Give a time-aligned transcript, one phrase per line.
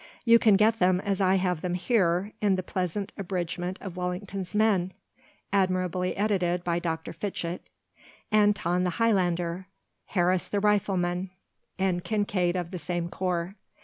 [0.25, 4.55] You can get them, as I have them there, in the pleasant abridgement of "Wellington's
[4.55, 4.93] Men"
[5.53, 7.13] (admirably edited by Dr.
[7.13, 9.67] Fitchett)—Anton the Highlander,
[10.07, 11.29] Harris the rifleman,
[11.77, 13.53] and Kincaid of the same corps.